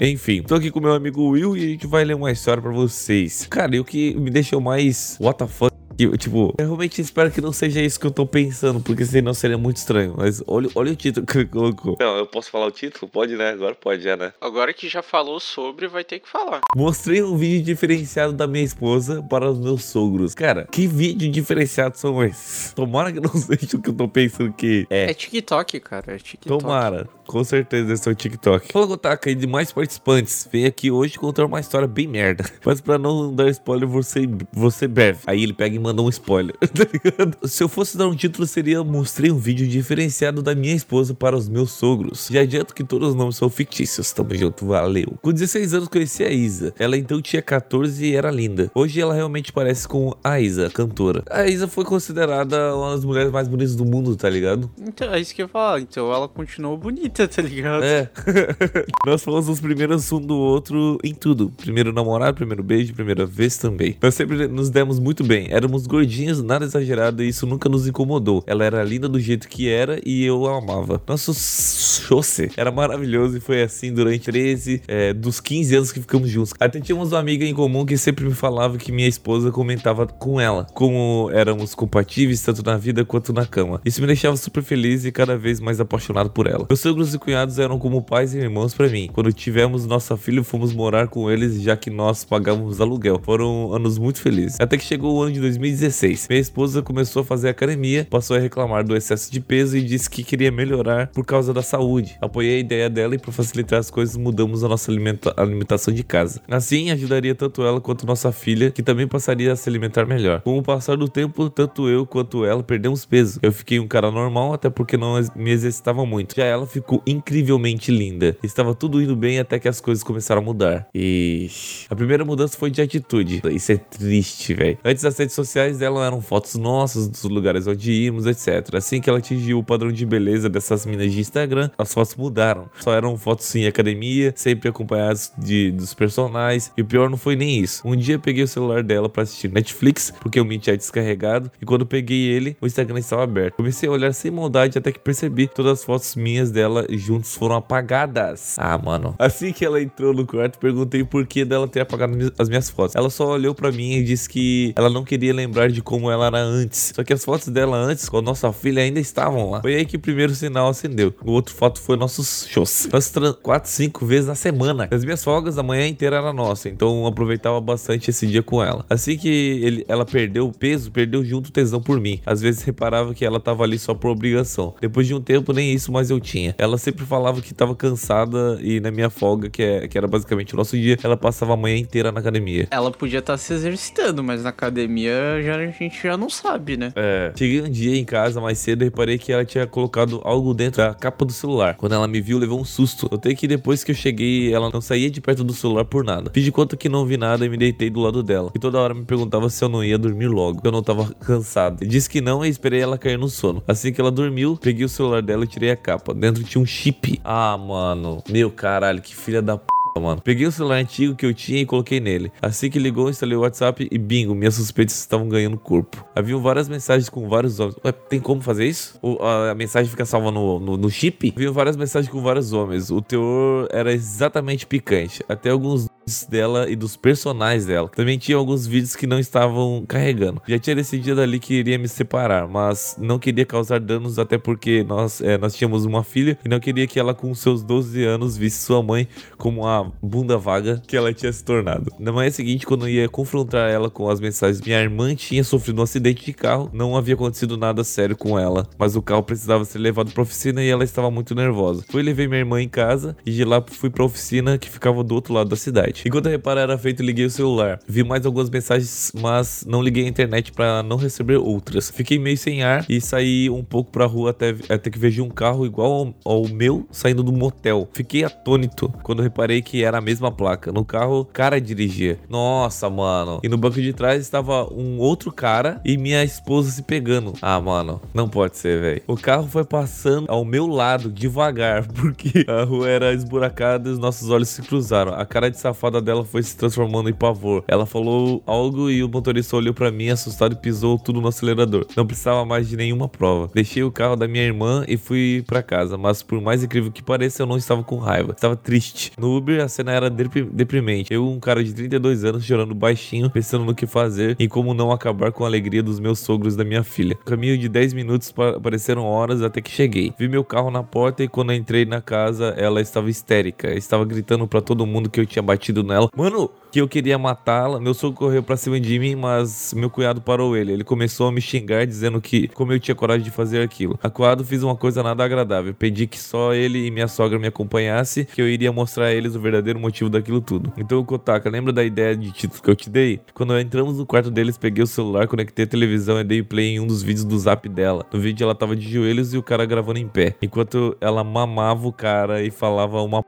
Enfim, 0.00 0.42
tô 0.42 0.54
aqui 0.54 0.70
com 0.70 0.80
meu 0.80 0.92
amigo 0.92 1.30
Will 1.30 1.56
e 1.56 1.64
a 1.64 1.68
gente 1.68 1.86
vai 1.86 2.04
ler 2.04 2.14
uma 2.14 2.30
história 2.30 2.62
para 2.62 2.72
vocês. 2.72 3.46
Cara, 3.46 3.76
e 3.76 3.80
o 3.80 3.84
que 3.84 4.14
me 4.14 4.30
deixou 4.30 4.60
mais 4.60 5.16
what 5.20 5.38
the 5.38 5.46
fuck 5.46 5.75
que, 5.96 6.18
tipo, 6.18 6.54
eu 6.58 6.66
realmente 6.66 7.00
espero 7.00 7.30
que 7.30 7.40
não 7.40 7.52
seja 7.52 7.80
isso 7.80 7.98
que 7.98 8.06
eu 8.06 8.10
tô 8.10 8.26
pensando, 8.26 8.80
porque 8.80 9.04
senão 9.04 9.32
seria 9.32 9.56
muito 9.56 9.78
estranho. 9.78 10.14
Mas 10.16 10.42
olha, 10.46 10.68
olha 10.74 10.92
o 10.92 10.96
título 10.96 11.26
que 11.26 11.38
ele 11.38 11.46
colocou. 11.46 11.96
Não, 11.98 12.16
eu 12.16 12.26
posso 12.26 12.50
falar 12.50 12.66
o 12.66 12.70
título? 12.70 13.10
Pode, 13.10 13.36
né? 13.36 13.50
Agora 13.50 13.74
pode, 13.74 14.02
já, 14.02 14.16
né? 14.16 14.32
Agora 14.40 14.72
que 14.72 14.88
já 14.88 15.02
falou 15.02 15.40
sobre, 15.40 15.88
vai 15.88 16.04
ter 16.04 16.20
que 16.20 16.28
falar. 16.28 16.60
Mostrei 16.76 17.22
um 17.22 17.36
vídeo 17.36 17.64
diferenciado 17.64 18.32
da 18.32 18.46
minha 18.46 18.64
esposa 18.64 19.22
para 19.22 19.50
os 19.50 19.58
meus 19.58 19.84
sogros. 19.84 20.34
Cara, 20.34 20.68
que 20.70 20.86
vídeo 20.86 21.30
diferenciado 21.30 21.96
são 21.96 22.22
esses? 22.22 22.72
Tomara 22.74 23.12
que 23.12 23.20
não 23.20 23.32
seja 23.34 23.76
o 23.76 23.82
que 23.82 23.90
eu 23.90 23.94
tô 23.94 24.08
pensando 24.08 24.52
que 24.52 24.86
é. 24.90 25.10
É 25.10 25.14
TikTok, 25.14 25.80
cara. 25.80 26.14
É 26.14 26.18
TikTok. 26.18 26.62
Tomara. 26.62 27.08
Com 27.26 27.42
certeza 27.42 27.92
esse 27.92 28.08
é 28.08 28.12
o 28.12 28.14
TikTok. 28.14 28.72
Fala, 28.72 28.86
Gotaka, 28.86 29.28
aí 29.28 29.34
de 29.34 29.46
mais 29.46 29.72
participantes. 29.72 30.48
Vem 30.50 30.64
aqui 30.64 30.90
hoje 30.90 31.18
contar 31.18 31.44
uma 31.44 31.58
história 31.58 31.88
bem 31.88 32.06
merda. 32.06 32.44
Mas 32.64 32.80
pra 32.80 32.98
não 32.98 33.34
dar 33.34 33.48
spoiler, 33.50 33.88
você, 33.88 34.28
você 34.52 34.86
breve. 34.86 35.20
Aí 35.26 35.42
ele 35.42 35.52
pega 35.52 35.74
e 35.74 35.78
manda 35.86 36.02
um 36.02 36.08
spoiler, 36.08 36.56
tá 36.58 36.86
ligado? 36.92 37.48
Se 37.48 37.62
eu 37.62 37.68
fosse 37.68 37.96
dar 37.96 38.06
um 38.06 38.14
título, 38.14 38.46
seria 38.46 38.82
Mostrei 38.82 39.30
um 39.30 39.38
vídeo 39.38 39.66
diferenciado 39.66 40.42
da 40.42 40.54
minha 40.54 40.74
esposa 40.74 41.14
para 41.14 41.36
os 41.36 41.48
meus 41.48 41.72
sogros. 41.72 42.28
Já 42.30 42.40
adianto 42.40 42.74
que 42.74 42.84
todos 42.84 43.10
os 43.10 43.14
nomes 43.14 43.36
são 43.36 43.48
fictícios. 43.50 44.12
Tamo 44.12 44.34
junto, 44.34 44.66
valeu. 44.66 45.14
Com 45.22 45.32
16 45.32 45.74
anos 45.74 45.88
conheci 45.88 46.24
a 46.24 46.30
Isa. 46.30 46.74
Ela 46.78 46.96
então 46.96 47.20
tinha 47.20 47.42
14 47.42 48.04
e 48.04 48.14
era 48.14 48.30
linda. 48.30 48.70
Hoje 48.74 49.00
ela 49.00 49.14
realmente 49.14 49.52
parece 49.52 49.86
com 49.86 50.14
a 50.22 50.40
Isa, 50.40 50.66
a 50.66 50.70
cantora. 50.70 51.22
A 51.30 51.46
Isa 51.46 51.68
foi 51.68 51.84
considerada 51.84 52.74
uma 52.74 52.94
das 52.94 53.04
mulheres 53.04 53.30
mais 53.30 53.48
bonitas 53.48 53.76
do 53.76 53.84
mundo, 53.84 54.16
tá 54.16 54.28
ligado? 54.28 54.70
Então, 54.80 55.12
é 55.12 55.20
isso 55.20 55.34
que 55.34 55.42
eu 55.42 55.46
ia 55.46 55.48
falar. 55.48 55.80
Então 55.80 56.12
ela 56.12 56.28
continuou 56.28 56.76
bonita 56.76 57.26
tá 57.28 57.42
ligado? 57.42 57.84
É. 57.84 58.10
Nós 59.06 59.22
fomos 59.22 59.48
os 59.48 59.60
primeiros 59.60 60.10
um 60.12 60.20
do 60.20 60.36
outro 60.36 60.98
em 61.02 61.14
tudo. 61.14 61.50
Primeiro 61.56 61.92
namorado, 61.92 62.36
primeiro 62.36 62.62
beijo, 62.62 62.94
primeira 62.94 63.26
vez 63.26 63.56
também. 63.56 63.96
Nós 64.02 64.14
sempre 64.14 64.46
nos 64.46 64.70
demos 64.70 64.98
muito 64.98 65.24
bem. 65.24 65.48
Éramos 65.50 65.75
gordinhos, 65.84 66.40
nada 66.40 66.64
exagerado 66.64 67.24
e 67.24 67.28
isso 67.28 67.44
nunca 67.44 67.68
nos 67.68 67.88
incomodou. 67.88 68.44
Ela 68.46 68.64
era 68.64 68.84
linda 68.84 69.08
do 69.08 69.18
jeito 69.18 69.48
que 69.48 69.68
era 69.68 70.00
e 70.06 70.24
eu 70.24 70.46
a 70.46 70.58
amava. 70.58 71.02
Nosso 71.08 71.34
choce 71.34 72.52
era 72.56 72.70
maravilhoso 72.70 73.36
e 73.38 73.40
foi 73.40 73.62
assim 73.62 73.92
durante 73.92 74.20
13 74.20 74.82
é, 74.86 75.12
dos 75.12 75.40
15 75.40 75.74
anos 75.74 75.92
que 75.92 76.00
ficamos 76.00 76.30
juntos. 76.30 76.54
Até 76.60 76.80
tínhamos 76.80 77.12
uma 77.12 77.18
amiga 77.18 77.44
em 77.44 77.52
comum 77.52 77.84
que 77.84 77.98
sempre 77.98 78.24
me 78.24 78.34
falava 78.34 78.78
que 78.78 78.92
minha 78.92 79.08
esposa 79.08 79.50
comentava 79.50 80.06
com 80.06 80.40
ela 80.40 80.66
como 80.72 81.30
éramos 81.32 81.74
compatíveis 81.74 82.42
tanto 82.42 82.62
na 82.62 82.76
vida 82.76 83.04
quanto 83.04 83.32
na 83.32 83.44
cama. 83.44 83.80
Isso 83.84 84.00
me 84.00 84.06
deixava 84.06 84.36
super 84.36 84.62
feliz 84.62 85.04
e 85.04 85.10
cada 85.10 85.36
vez 85.36 85.58
mais 85.58 85.80
apaixonado 85.80 86.30
por 86.30 86.46
ela. 86.46 86.66
Meus 86.68 86.80
sogros 86.80 87.14
e 87.14 87.18
cunhados 87.18 87.58
eram 87.58 87.78
como 87.78 88.02
pais 88.02 88.34
e 88.34 88.38
irmãos 88.38 88.74
para 88.74 88.88
mim. 88.88 89.08
Quando 89.12 89.32
tivemos 89.32 89.86
nossa 89.86 90.16
filha, 90.16 90.44
fomos 90.44 90.72
morar 90.72 91.08
com 91.08 91.30
eles, 91.30 91.60
já 91.60 91.76
que 91.76 91.90
nós 91.90 92.24
pagávamos 92.24 92.80
aluguel. 92.80 93.20
Foram 93.22 93.72
anos 93.72 93.98
muito 93.98 94.20
felizes. 94.20 94.60
Até 94.60 94.76
que 94.76 94.84
chegou 94.84 95.16
o 95.16 95.22
ano 95.22 95.32
de 95.32 95.40
2016. 95.66 96.28
Minha 96.28 96.40
esposa 96.40 96.82
começou 96.82 97.22
a 97.22 97.24
fazer 97.24 97.48
academia, 97.48 98.06
passou 98.08 98.36
a 98.36 98.40
reclamar 98.40 98.84
do 98.84 98.96
excesso 98.96 99.30
de 99.32 99.40
peso 99.40 99.76
e 99.76 99.82
disse 99.82 100.08
que 100.08 100.22
queria 100.22 100.50
melhorar 100.50 101.08
por 101.08 101.24
causa 101.24 101.52
da 101.52 101.62
saúde. 101.62 102.16
Apoiei 102.20 102.56
a 102.56 102.60
ideia 102.60 102.90
dela 102.90 103.14
e 103.14 103.18
para 103.18 103.32
facilitar 103.32 103.78
as 103.78 103.90
coisas 103.90 104.16
mudamos 104.16 104.62
a 104.62 104.68
nossa 104.68 104.90
alimenta 104.90 105.34
alimentação 105.36 105.92
de 105.92 106.02
casa. 106.02 106.40
Assim, 106.48 106.90
ajudaria 106.90 107.34
tanto 107.34 107.62
ela 107.62 107.80
quanto 107.80 108.06
nossa 108.06 108.30
filha, 108.30 108.70
que 108.70 108.82
também 108.82 109.06
passaria 109.06 109.52
a 109.52 109.56
se 109.56 109.68
alimentar 109.68 110.06
melhor. 110.06 110.40
Com 110.42 110.58
o 110.58 110.62
passar 110.62 110.96
do 110.96 111.08
tempo, 111.08 111.50
tanto 111.50 111.88
eu 111.88 112.06
quanto 112.06 112.44
ela 112.44 112.62
perdemos 112.62 113.04
peso. 113.04 113.40
Eu 113.42 113.52
fiquei 113.52 113.80
um 113.80 113.88
cara 113.88 114.10
normal, 114.10 114.54
até 114.54 114.70
porque 114.70 114.96
não 114.96 115.14
me 115.34 115.50
exercitava 115.50 116.04
muito. 116.06 116.34
Já 116.36 116.44
ela 116.44 116.66
ficou 116.66 117.02
incrivelmente 117.06 117.90
linda. 117.90 118.36
Estava 118.42 118.74
tudo 118.74 119.00
indo 119.00 119.16
bem 119.16 119.38
até 119.38 119.58
que 119.58 119.68
as 119.68 119.80
coisas 119.80 120.04
começaram 120.04 120.42
a 120.42 120.44
mudar. 120.44 120.86
E 120.94 121.48
a 121.88 121.96
primeira 121.96 122.24
mudança 122.24 122.56
foi 122.56 122.70
de 122.70 122.80
atitude. 122.80 123.42
Isso 123.50 123.72
é 123.72 123.76
triste, 123.76 124.54
velho. 124.54 124.78
Antes 124.84 125.04
as 125.04 125.16
redes 125.18 125.34
sociais 125.34 125.55
dela 125.78 126.06
eram 126.06 126.20
fotos 126.20 126.54
nossas 126.54 127.08
dos 127.08 127.22
lugares 127.24 127.66
onde 127.66 127.92
íamos, 127.92 128.26
etc. 128.26 128.74
Assim 128.74 129.00
que 129.00 129.08
ela 129.08 129.18
atingiu 129.18 129.58
o 129.58 129.64
padrão 129.64 129.90
de 129.90 130.04
beleza 130.04 130.48
dessas 130.48 130.84
minas 130.84 131.12
de 131.12 131.20
Instagram, 131.20 131.70
as 131.78 131.92
fotos 131.92 132.14
mudaram. 132.14 132.68
Só 132.80 132.92
eram 132.92 133.16
fotos 133.16 133.54
em 133.54 133.66
academia, 133.66 134.32
sempre 134.36 134.68
acompanhadas 134.68 135.32
de, 135.38 135.70
dos 135.72 135.94
personagens. 135.94 136.70
E 136.76 136.82
o 136.82 136.84
pior 136.84 137.08
não 137.08 137.16
foi 137.16 137.36
nem 137.36 137.58
isso. 137.58 137.82
Um 137.84 137.96
dia 137.96 138.18
peguei 138.18 138.44
o 138.44 138.48
celular 138.48 138.82
dela 138.82 139.08
para 139.08 139.22
assistir 139.22 139.50
Netflix, 139.50 140.12
porque 140.20 140.40
o 140.40 140.44
Mint 140.44 140.64
tinha 140.64 140.76
descarregado. 140.76 141.50
E 141.60 141.64
quando 141.64 141.86
peguei 141.86 142.26
ele, 142.26 142.56
o 142.60 142.66
Instagram 142.66 142.98
estava 142.98 143.24
aberto. 143.24 143.56
Comecei 143.56 143.88
a 143.88 143.92
olhar 143.92 144.12
sem 144.12 144.30
maldade 144.30 144.78
até 144.78 144.92
que 144.92 144.98
percebi 144.98 145.48
todas 145.48 145.80
as 145.80 145.84
fotos 145.84 146.14
minhas 146.14 146.50
dela 146.50 146.86
juntos 146.90 147.34
foram 147.34 147.56
apagadas. 147.56 148.56
Ah, 148.58 148.76
mano. 148.78 149.14
Assim 149.18 149.52
que 149.52 149.64
ela 149.64 149.80
entrou 149.80 150.12
no 150.12 150.26
quarto, 150.26 150.58
perguntei 150.58 151.02
por 151.02 151.26
que 151.26 151.44
dela 151.44 151.66
ter 151.66 151.80
apagado 151.80 152.32
as 152.38 152.48
minhas 152.48 152.68
fotos. 152.68 152.94
Ela 152.94 153.10
só 153.10 153.28
olhou 153.28 153.54
para 153.54 153.72
mim 153.72 153.94
e 153.94 154.04
disse 154.04 154.28
que 154.28 154.72
ela 154.76 154.90
não 154.90 155.04
queria 155.04 155.32
lembrar 155.32 155.45
de 155.46 155.82
como 155.82 156.10
ela 156.10 156.26
era 156.26 156.38
antes. 156.38 156.92
Só 156.94 157.02
que 157.02 157.12
as 157.12 157.24
fotos 157.24 157.48
dela 157.48 157.76
antes, 157.76 158.08
com 158.08 158.18
a 158.18 158.22
nossa 158.22 158.52
filha, 158.52 158.82
ainda 158.82 159.00
estavam 159.00 159.50
lá. 159.50 159.60
Foi 159.62 159.74
aí 159.74 159.84
que 159.84 159.96
o 159.96 160.00
primeiro 160.00 160.34
sinal 160.34 160.68
acendeu. 160.68 161.14
O 161.24 161.32
outro 161.32 161.54
foto 161.54 161.80
foi 161.80 161.96
nossos 161.96 162.46
shows. 162.48 162.88
Nós 162.92 163.12
quatro, 163.42 163.70
cinco 163.70 164.04
vezes 164.04 164.26
na 164.26 164.34
semana. 164.34 164.88
As 164.90 165.04
minhas 165.04 165.22
folgas, 165.22 165.58
a 165.58 165.62
manhã 165.62 165.86
inteira 165.86 166.16
era 166.16 166.32
nossa. 166.32 166.68
Então 166.68 167.06
aproveitava 167.06 167.60
bastante 167.60 168.10
esse 168.10 168.26
dia 168.26 168.42
com 168.42 168.62
ela. 168.62 168.84
Assim 168.88 169.16
que 169.16 169.28
ele, 169.28 169.84
ela 169.88 170.04
perdeu 170.04 170.46
o 170.46 170.52
peso, 170.52 170.90
perdeu 170.90 171.24
junto 171.24 171.48
o 171.48 171.52
tesão 171.52 171.80
por 171.80 172.00
mim. 172.00 172.20
Às 172.26 172.40
vezes 172.40 172.62
reparava 172.62 173.14
que 173.14 173.24
ela 173.24 173.40
tava 173.40 173.64
ali 173.64 173.78
só 173.78 173.94
por 173.94 174.10
obrigação. 174.10 174.74
Depois 174.80 175.06
de 175.06 175.14
um 175.14 175.20
tempo, 175.20 175.52
nem 175.52 175.72
isso 175.72 175.90
mais 175.90 176.10
eu 176.10 176.20
tinha. 176.20 176.54
Ela 176.58 176.78
sempre 176.78 177.04
falava 177.04 177.40
que 177.40 177.54
tava 177.54 177.74
cansada 177.74 178.58
e 178.60 178.80
na 178.80 178.90
minha 178.90 179.10
folga, 179.10 179.48
que, 179.48 179.62
é, 179.62 179.88
que 179.88 179.96
era 179.96 180.06
basicamente 180.06 180.54
o 180.54 180.56
nosso 180.56 180.76
dia, 180.76 180.98
ela 181.02 181.16
passava 181.16 181.54
a 181.54 181.56
manhã 181.56 181.76
inteira 181.76 182.12
na 182.12 182.20
academia. 182.20 182.68
Ela 182.70 182.90
podia 182.90 183.20
estar 183.20 183.34
tá 183.34 183.38
se 183.38 183.52
exercitando, 183.52 184.22
mas 184.22 184.42
na 184.42 184.50
academia 184.50 185.35
já, 185.42 185.56
a 185.56 185.66
gente 185.66 186.02
já 186.02 186.16
não 186.16 186.28
sabe, 186.28 186.76
né? 186.76 186.92
É. 186.94 187.32
Cheguei 187.36 187.62
um 187.62 187.70
dia 187.70 187.96
em 187.96 188.04
casa 188.04 188.40
mais 188.40 188.58
cedo 188.58 188.82
e 188.82 188.86
reparei 188.86 189.18
que 189.18 189.32
ela 189.32 189.44
tinha 189.44 189.66
colocado 189.66 190.20
algo 190.24 190.54
dentro 190.54 190.78
da 190.78 190.94
capa 190.94 191.24
do 191.24 191.32
celular. 191.32 191.76
Quando 191.76 191.94
ela 191.94 192.06
me 192.06 192.20
viu, 192.20 192.38
levou 192.38 192.60
um 192.60 192.64
susto. 192.64 193.08
Notei 193.10 193.34
que 193.34 193.46
depois 193.46 193.84
que 193.84 193.90
eu 193.90 193.94
cheguei, 193.94 194.52
ela 194.52 194.70
não 194.72 194.80
saía 194.80 195.10
de 195.10 195.20
perto 195.20 195.44
do 195.44 195.52
celular 195.52 195.84
por 195.84 196.04
nada. 196.04 196.30
Fiz 196.32 196.44
de 196.44 196.52
conta 196.52 196.76
que 196.76 196.88
não 196.88 197.06
vi 197.06 197.16
nada 197.16 197.44
e 197.44 197.48
me 197.48 197.56
deitei 197.56 197.90
do 197.90 198.00
lado 198.00 198.22
dela. 198.22 198.50
E 198.54 198.58
toda 198.58 198.78
hora 198.78 198.94
me 198.94 199.04
perguntava 199.04 199.48
se 199.48 199.62
eu 199.62 199.68
não 199.68 199.84
ia 199.84 199.98
dormir 199.98 200.28
logo. 200.28 200.60
Eu 200.64 200.72
não 200.72 200.82
tava 200.82 201.12
cansado. 201.14 201.84
Disse 201.86 202.08
que 202.08 202.20
não 202.20 202.44
e 202.44 202.48
esperei 202.48 202.80
ela 202.80 202.98
cair 202.98 203.18
no 203.18 203.28
sono. 203.28 203.62
Assim 203.66 203.92
que 203.92 204.00
ela 204.00 204.10
dormiu, 204.10 204.56
peguei 204.56 204.84
o 204.84 204.88
celular 204.88 205.22
dela 205.22 205.44
e 205.44 205.46
tirei 205.46 205.70
a 205.70 205.76
capa. 205.76 206.14
Dentro 206.14 206.42
tinha 206.44 206.62
um 206.62 206.66
chip 206.66 207.20
ah, 207.24 207.56
mano. 207.56 208.22
Meu 208.28 208.50
caralho, 208.50 209.00
que 209.00 209.14
filha 209.14 209.42
da 209.42 209.56
p 209.58 209.75
mano. 210.00 210.20
Peguei 210.22 210.46
o 210.46 210.52
celular 210.52 210.76
antigo 210.76 211.14
que 211.14 211.26
eu 211.26 211.34
tinha 211.34 211.60
e 211.60 211.66
coloquei 211.66 212.00
nele. 212.00 212.32
Assim 212.40 212.70
que 212.70 212.78
ligou, 212.78 213.08
instalei 213.08 213.36
o 213.36 213.40
WhatsApp 213.40 213.88
e 213.90 213.98
bingo, 213.98 214.34
minhas 214.34 214.54
suspeitas 214.54 214.98
estavam 214.98 215.28
ganhando 215.28 215.56
corpo. 215.58 216.04
Haviam 216.14 216.40
várias 216.40 216.68
mensagens 216.68 217.08
com 217.08 217.28
vários 217.28 217.60
homens. 217.60 217.76
Ué, 217.84 217.92
tem 217.92 218.20
como 218.20 218.40
fazer 218.40 218.66
isso? 218.66 218.98
O, 219.02 219.22
a, 219.22 219.50
a, 219.50 219.54
mensagem 219.54 219.90
fica 219.90 220.04
salva 220.04 220.30
no, 220.30 220.60
no, 220.60 220.76
no 220.76 220.90
chip? 220.90 221.32
Haviam 221.34 221.52
várias 221.52 221.76
mensagens 221.76 222.10
com 222.10 222.20
vários 222.20 222.52
homens. 222.52 222.90
O 222.90 223.00
teor 223.00 223.68
era 223.70 223.92
exatamente 223.92 224.66
picante. 224.66 225.24
Até 225.28 225.50
alguns 225.50 225.88
dela 226.28 226.70
e 226.70 226.76
dos 226.76 226.96
personagens 226.96 227.66
dela. 227.66 227.88
Também 227.88 228.16
tinha 228.16 228.36
alguns 228.36 228.64
vídeos 228.64 228.94
que 228.94 229.08
não 229.08 229.18
estavam 229.18 229.84
carregando. 229.88 230.40
Já 230.46 230.56
tinha 230.56 230.76
decidido 230.76 231.20
ali 231.20 231.40
que 231.40 231.54
iria 231.54 231.76
me 231.76 231.88
separar, 231.88 232.46
mas 232.46 232.96
não 232.96 233.18
queria 233.18 233.44
causar 233.44 233.80
danos, 233.80 234.16
até 234.16 234.38
porque 234.38 234.84
nós, 234.84 235.20
é, 235.20 235.36
nós 235.36 235.56
tínhamos 235.56 235.84
uma 235.84 236.04
filha 236.04 236.38
e 236.44 236.48
não 236.48 236.60
queria 236.60 236.86
que 236.86 237.00
ela, 237.00 237.12
com 237.12 237.34
seus 237.34 237.64
12 237.64 238.04
anos, 238.04 238.36
visse 238.36 238.64
sua 238.64 238.82
mãe 238.84 239.08
como 239.36 239.66
a 239.66 239.90
bunda 240.00 240.38
vaga 240.38 240.80
que 240.86 240.96
ela 240.96 241.12
tinha 241.12 241.32
se 241.32 241.42
tornado. 241.42 241.92
Na 241.98 242.12
manhã 242.12 242.30
seguinte, 242.30 242.64
quando 242.64 242.86
eu 242.86 242.90
ia 242.90 243.08
confrontar 243.08 243.68
ela 243.68 243.90
com 243.90 244.08
as 244.08 244.20
mensagens, 244.20 244.60
minha 244.60 244.80
irmã 244.80 245.12
tinha 245.16 245.42
sofrido 245.42 245.80
um 245.80 245.82
acidente 245.82 246.24
de 246.24 246.32
carro, 246.32 246.70
não 246.72 246.96
havia 246.96 247.14
acontecido 247.14 247.56
nada 247.56 247.82
sério 247.82 248.16
com 248.16 248.38
ela, 248.38 248.68
mas 248.78 248.94
o 248.94 249.02
carro 249.02 249.24
precisava 249.24 249.64
ser 249.64 249.80
levado 249.80 250.12
para 250.12 250.22
oficina 250.22 250.62
e 250.62 250.68
ela 250.68 250.84
estava 250.84 251.10
muito 251.10 251.34
nervosa. 251.34 251.84
Fui 251.90 252.00
levar 252.00 252.28
minha 252.28 252.38
irmã 252.38 252.62
em 252.62 252.68
casa 252.68 253.16
e 253.26 253.32
de 253.32 253.44
lá 253.44 253.60
fui 253.66 253.90
para 253.90 254.04
oficina 254.04 254.56
que 254.56 254.70
ficava 254.70 255.02
do 255.02 255.12
outro 255.12 255.34
lado 255.34 255.50
da 255.50 255.56
cidade. 255.56 255.95
Enquanto 256.04 256.26
a 256.26 256.30
reparar 256.30 256.62
era 256.62 256.78
feito, 256.78 257.02
liguei 257.02 257.24
o 257.24 257.30
celular. 257.30 257.78
Vi 257.86 258.02
mais 258.02 258.26
algumas 258.26 258.50
mensagens, 258.50 259.12
mas 259.14 259.64
não 259.66 259.82
liguei 259.82 260.04
a 260.04 260.08
internet 260.08 260.52
para 260.52 260.82
não 260.82 260.96
receber 260.96 261.36
outras. 261.36 261.90
Fiquei 261.90 262.18
meio 262.18 262.36
sem 262.36 262.62
ar 262.62 262.84
e 262.88 263.00
saí 263.00 263.48
um 263.48 263.62
pouco 263.62 263.90
pra 263.90 264.06
rua 264.06 264.30
até, 264.30 264.54
até 264.68 264.90
que 264.90 264.98
vejo 264.98 265.24
um 265.24 265.30
carro 265.30 265.64
igual 265.64 266.14
ao, 266.24 266.36
ao 266.36 266.48
meu 266.48 266.86
saindo 266.90 267.22
do 267.22 267.32
motel. 267.32 267.88
Fiquei 267.92 268.24
atônito 268.24 268.92
quando 269.02 269.22
reparei 269.22 269.62
que 269.62 269.84
era 269.84 269.98
a 269.98 270.00
mesma 270.00 270.30
placa. 270.30 270.72
No 270.72 270.84
carro, 270.84 271.24
cara 271.24 271.60
dirigia. 271.60 272.18
Nossa, 272.28 272.88
mano. 272.90 273.40
E 273.42 273.48
no 273.48 273.56
banco 273.56 273.80
de 273.80 273.92
trás 273.92 274.20
estava 274.20 274.72
um 274.72 274.98
outro 274.98 275.32
cara 275.32 275.80
e 275.84 275.96
minha 275.96 276.22
esposa 276.24 276.70
se 276.70 276.82
pegando. 276.82 277.32
Ah, 277.40 277.60
mano, 277.60 278.00
não 278.12 278.28
pode 278.28 278.56
ser, 278.56 278.80
velho. 278.80 279.02
O 279.06 279.16
carro 279.16 279.46
foi 279.46 279.64
passando 279.64 280.26
ao 280.28 280.44
meu 280.44 280.66
lado 280.66 281.10
devagar, 281.10 281.86
porque 281.92 282.44
a 282.48 282.64
rua 282.64 282.88
era 282.88 283.12
esburacada 283.12 283.88
e 283.88 283.92
os 283.92 283.98
nossos 283.98 284.30
olhos 284.30 284.48
se 284.48 284.62
cruzaram. 284.62 285.14
A 285.14 285.24
cara 285.24 285.50
de 285.50 285.58
safada 285.86 286.02
dela 286.02 286.24
foi 286.24 286.42
se 286.42 286.56
transformando 286.56 287.08
em 287.08 287.12
pavor. 287.12 287.64
Ela 287.68 287.86
falou 287.86 288.42
algo 288.46 288.90
e 288.90 289.02
o 289.02 289.08
motorista 289.08 289.56
olhou 289.56 289.72
para 289.72 289.90
mim 289.90 290.08
assustado 290.08 290.52
e 290.52 290.56
pisou 290.56 290.98
tudo 290.98 291.20
no 291.20 291.28
acelerador. 291.28 291.86
Não 291.96 292.06
precisava 292.06 292.44
mais 292.44 292.68
de 292.68 292.76
nenhuma 292.76 293.08
prova. 293.08 293.50
Deixei 293.54 293.82
o 293.82 293.90
carro 293.90 294.16
da 294.16 294.26
minha 294.26 294.44
irmã 294.44 294.84
e 294.88 294.96
fui 294.96 295.44
para 295.46 295.62
casa, 295.62 295.96
mas 295.96 296.22
por 296.22 296.40
mais 296.40 296.64
incrível 296.64 296.90
que 296.90 297.02
pareça, 297.02 297.42
eu 297.42 297.46
não 297.46 297.56
estava 297.56 297.82
com 297.82 297.96
raiva. 297.96 298.32
Estava 298.32 298.56
triste. 298.56 299.12
No 299.18 299.36
Uber 299.36 299.62
a 299.62 299.68
cena 299.68 299.92
era 299.92 300.10
deprimente. 300.10 301.12
Eu, 301.12 301.28
um 301.28 301.38
cara 301.38 301.62
de 301.62 301.72
32 301.72 302.24
anos, 302.24 302.44
chorando 302.44 302.74
baixinho, 302.74 303.30
pensando 303.30 303.64
no 303.64 303.74
que 303.74 303.86
fazer 303.86 304.36
e 304.38 304.48
como 304.48 304.74
não 304.74 304.90
acabar 304.90 305.30
com 305.30 305.44
a 305.44 305.46
alegria 305.46 305.82
dos 305.82 306.00
meus 306.00 306.18
sogros 306.18 306.54
e 306.54 306.56
da 306.56 306.64
minha 306.64 306.82
filha. 306.82 307.16
Caminho 307.24 307.56
de 307.56 307.68
10 307.68 307.92
minutos 307.92 308.32
pareceram 308.62 309.04
horas 309.04 309.42
até 309.42 309.60
que 309.60 309.70
cheguei. 309.70 310.12
Vi 310.18 310.28
meu 310.28 310.44
carro 310.44 310.70
na 310.70 310.82
porta 310.82 311.22
e 311.22 311.28
quando 311.28 311.52
entrei 311.52 311.84
na 311.84 312.00
casa, 312.00 312.54
ela 312.56 312.80
estava 312.80 313.08
histérica. 313.08 313.72
Estava 313.72 314.04
gritando 314.04 314.46
para 314.46 314.60
todo 314.60 314.86
mundo 314.86 315.08
que 315.08 315.20
eu 315.20 315.26
tinha 315.26 315.42
batido 315.76 315.82
nela. 315.82 316.08
Mano, 316.16 316.50
que 316.70 316.80
eu 316.80 316.88
queria 316.88 317.18
matá-la. 317.18 317.80
Meu 317.80 317.94
sogro 317.94 318.18
correu 318.18 318.42
pra 318.42 318.56
cima 318.56 318.78
de 318.78 318.98
mim, 318.98 319.14
mas 319.14 319.74
meu 319.74 319.90
cunhado 319.90 320.20
parou 320.20 320.56
ele. 320.56 320.72
Ele 320.72 320.84
começou 320.84 321.28
a 321.28 321.32
me 321.32 321.40
xingar, 321.40 321.86
dizendo 321.86 322.20
que 322.20 322.48
como 322.48 322.72
eu 322.72 322.80
tinha 322.80 322.94
coragem 322.94 323.24
de 323.24 323.30
fazer 323.30 323.62
aquilo. 323.62 323.98
Acuado, 324.02 324.44
fiz 324.44 324.62
uma 324.62 324.76
coisa 324.76 325.02
nada 325.02 325.24
agradável. 325.24 325.74
Pedi 325.74 326.06
que 326.06 326.18
só 326.18 326.54
ele 326.54 326.86
e 326.86 326.90
minha 326.90 327.08
sogra 327.08 327.38
me 327.38 327.46
acompanhassem, 327.46 328.24
que 328.24 328.40
eu 328.40 328.48
iria 328.48 328.72
mostrar 328.72 329.06
a 329.06 329.12
eles 329.12 329.34
o 329.34 329.40
verdadeiro 329.40 329.78
motivo 329.78 330.10
daquilo 330.10 330.40
tudo. 330.40 330.72
Então, 330.76 331.04
Kotaka, 331.04 331.48
lembra 331.48 331.72
da 331.72 331.84
ideia 331.84 332.16
de 332.16 332.30
título 332.32 332.62
que 332.62 332.70
eu 332.70 332.76
te 332.76 332.90
dei? 332.90 333.20
Quando 333.34 333.58
entramos 333.58 333.98
no 333.98 334.06
quarto 334.06 334.30
deles, 334.30 334.58
peguei 334.58 334.84
o 334.84 334.86
celular, 334.86 335.26
conectei 335.26 335.64
a 335.64 335.68
televisão 335.68 336.20
e 336.20 336.24
dei 336.24 336.42
play 336.42 336.74
em 336.74 336.80
um 336.80 336.86
dos 336.86 337.02
vídeos 337.02 337.24
do 337.24 337.38
zap 337.38 337.68
dela. 337.68 338.04
No 338.12 338.20
vídeo, 338.20 338.44
ela 338.44 338.54
tava 338.54 338.76
de 338.76 338.88
joelhos 338.88 339.32
e 339.32 339.38
o 339.38 339.42
cara 339.42 339.64
gravando 339.64 339.98
em 339.98 340.08
pé, 340.08 340.34
enquanto 340.42 340.96
ela 341.00 341.22
mamava 341.24 341.86
o 341.88 341.92
cara 341.92 342.42
e 342.42 342.50
falava 342.50 343.02
uma 343.02 343.22